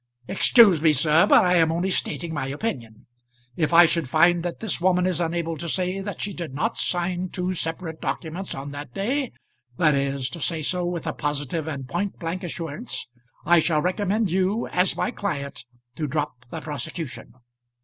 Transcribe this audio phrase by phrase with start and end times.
[0.27, 3.05] "Excuse me, sir, but I am only stating my opinion.
[3.55, 6.75] If I should find that this woman is unable to say that she did not
[6.75, 9.31] sign two separate documents on that day
[9.77, 13.09] that is, to say so with a positive and point blank assurance,
[13.45, 15.65] I shall recommend you, as my client,
[15.97, 17.35] to drop the prosecution."